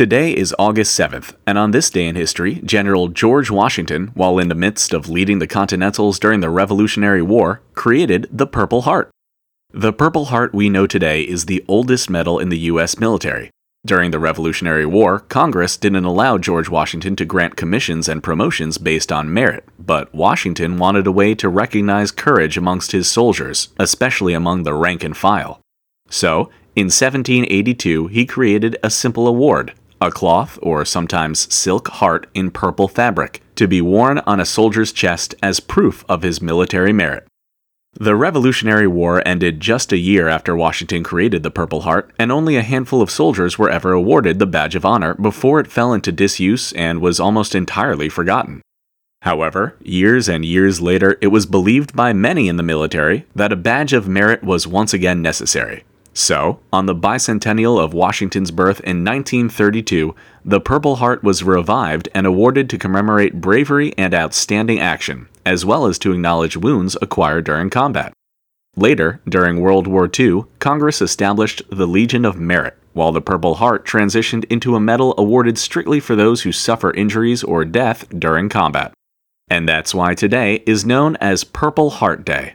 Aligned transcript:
Today 0.00 0.34
is 0.34 0.54
August 0.58 0.98
7th, 0.98 1.34
and 1.46 1.58
on 1.58 1.72
this 1.72 1.90
day 1.90 2.06
in 2.06 2.16
history, 2.16 2.62
General 2.64 3.08
George 3.08 3.50
Washington, 3.50 4.12
while 4.14 4.38
in 4.38 4.48
the 4.48 4.54
midst 4.54 4.94
of 4.94 5.10
leading 5.10 5.40
the 5.40 5.46
Continentals 5.46 6.18
during 6.18 6.40
the 6.40 6.48
Revolutionary 6.48 7.20
War, 7.20 7.60
created 7.74 8.26
the 8.32 8.46
Purple 8.46 8.80
Heart. 8.80 9.10
The 9.74 9.92
Purple 9.92 10.24
Heart 10.24 10.54
we 10.54 10.70
know 10.70 10.86
today 10.86 11.20
is 11.20 11.44
the 11.44 11.62
oldest 11.68 12.08
medal 12.08 12.38
in 12.38 12.48
the 12.48 12.60
U.S. 12.60 12.98
military. 12.98 13.50
During 13.84 14.10
the 14.10 14.18
Revolutionary 14.18 14.86
War, 14.86 15.20
Congress 15.20 15.76
didn't 15.76 16.06
allow 16.06 16.38
George 16.38 16.70
Washington 16.70 17.14
to 17.16 17.26
grant 17.26 17.56
commissions 17.56 18.08
and 18.08 18.22
promotions 18.22 18.78
based 18.78 19.12
on 19.12 19.34
merit, 19.34 19.68
but 19.78 20.14
Washington 20.14 20.78
wanted 20.78 21.06
a 21.06 21.12
way 21.12 21.34
to 21.34 21.50
recognize 21.50 22.10
courage 22.10 22.56
amongst 22.56 22.92
his 22.92 23.06
soldiers, 23.06 23.68
especially 23.78 24.32
among 24.32 24.62
the 24.62 24.72
rank 24.72 25.04
and 25.04 25.14
file. 25.14 25.60
So, 26.08 26.48
in 26.76 26.86
1782, 26.86 28.06
he 28.06 28.24
created 28.24 28.78
a 28.82 28.88
simple 28.88 29.26
award, 29.26 29.74
a 30.00 30.10
cloth 30.10 30.58
or 30.62 30.84
sometimes 30.84 31.52
silk 31.52 31.88
heart 31.88 32.26
in 32.34 32.50
purple 32.50 32.88
fabric, 32.88 33.42
to 33.56 33.68
be 33.68 33.80
worn 33.80 34.18
on 34.26 34.40
a 34.40 34.46
soldier's 34.46 34.92
chest 34.92 35.34
as 35.42 35.60
proof 35.60 36.04
of 36.08 36.22
his 36.22 36.40
military 36.40 36.92
merit. 36.92 37.26
The 37.94 38.14
Revolutionary 38.14 38.86
War 38.86 39.20
ended 39.26 39.60
just 39.60 39.92
a 39.92 39.98
year 39.98 40.28
after 40.28 40.54
Washington 40.54 41.02
created 41.02 41.42
the 41.42 41.50
Purple 41.50 41.80
Heart, 41.80 42.12
and 42.18 42.30
only 42.30 42.56
a 42.56 42.62
handful 42.62 43.02
of 43.02 43.10
soldiers 43.10 43.58
were 43.58 43.68
ever 43.68 43.92
awarded 43.92 44.38
the 44.38 44.46
Badge 44.46 44.76
of 44.76 44.84
Honor 44.84 45.14
before 45.14 45.58
it 45.58 45.70
fell 45.70 45.92
into 45.92 46.12
disuse 46.12 46.72
and 46.72 47.00
was 47.00 47.18
almost 47.18 47.54
entirely 47.54 48.08
forgotten. 48.08 48.62
However, 49.22 49.76
years 49.82 50.28
and 50.28 50.44
years 50.44 50.80
later, 50.80 51.18
it 51.20 51.26
was 51.26 51.44
believed 51.44 51.94
by 51.94 52.12
many 52.12 52.48
in 52.48 52.56
the 52.56 52.62
military 52.62 53.26
that 53.34 53.52
a 53.52 53.56
badge 53.56 53.92
of 53.92 54.08
merit 54.08 54.42
was 54.42 54.66
once 54.66 54.94
again 54.94 55.20
necessary, 55.20 55.84
so, 56.20 56.60
on 56.72 56.86
the 56.86 56.94
bicentennial 56.94 57.82
of 57.82 57.94
Washington's 57.94 58.50
birth 58.50 58.80
in 58.80 59.04
1932, 59.04 60.14
the 60.44 60.60
Purple 60.60 60.96
Heart 60.96 61.24
was 61.24 61.42
revived 61.42 62.08
and 62.14 62.26
awarded 62.26 62.68
to 62.70 62.78
commemorate 62.78 63.40
bravery 63.40 63.94
and 63.96 64.14
outstanding 64.14 64.78
action, 64.78 65.28
as 65.46 65.64
well 65.64 65.86
as 65.86 65.98
to 66.00 66.12
acknowledge 66.12 66.56
wounds 66.56 66.96
acquired 67.00 67.44
during 67.44 67.70
combat. 67.70 68.12
Later, 68.76 69.20
during 69.28 69.60
World 69.60 69.86
War 69.86 70.08
II, 70.18 70.44
Congress 70.58 71.02
established 71.02 71.62
the 71.70 71.86
Legion 71.86 72.24
of 72.24 72.38
Merit, 72.38 72.76
while 72.92 73.12
the 73.12 73.20
Purple 73.20 73.56
Heart 73.56 73.86
transitioned 73.86 74.44
into 74.44 74.76
a 74.76 74.80
medal 74.80 75.14
awarded 75.18 75.58
strictly 75.58 76.00
for 76.00 76.14
those 76.14 76.42
who 76.42 76.52
suffer 76.52 76.92
injuries 76.92 77.42
or 77.42 77.64
death 77.64 78.06
during 78.16 78.48
combat. 78.48 78.92
And 79.48 79.68
that's 79.68 79.94
why 79.94 80.14
today 80.14 80.62
is 80.66 80.86
known 80.86 81.16
as 81.16 81.44
Purple 81.44 81.90
Heart 81.90 82.24
Day. 82.24 82.54